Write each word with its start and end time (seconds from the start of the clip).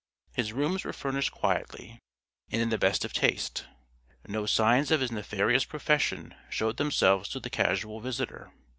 His 0.33 0.51
rooms 0.51 0.83
were 0.83 0.93
furnished 0.93 1.31
quietly 1.31 1.99
and 2.51 2.59
in 2.59 2.69
the 2.69 2.79
best 2.79 3.05
of 3.05 3.13
taste. 3.13 3.67
No 4.27 4.47
signs 4.47 4.89
of 4.89 4.99
his 4.99 5.11
nefarious 5.11 5.63
profession 5.63 6.33
showed 6.49 6.77
themselves 6.77 7.29
to 7.29 7.39
the 7.39 7.51
casual 7.51 7.99
visitor. 7.99 8.51